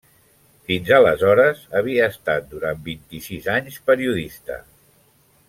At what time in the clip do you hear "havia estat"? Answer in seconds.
1.81-2.49